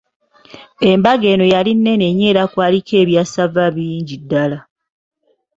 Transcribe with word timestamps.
Embaga 0.91 1.25
eno 1.33 1.45
yali 1.53 1.71
nnene 1.77 2.07
nnyo 2.09 2.25
era 2.31 2.43
kwaliko 2.51 2.93
ebya 3.01 3.23
ssava 3.27 3.65
bingi 3.75 4.15
ddala. 4.21 4.59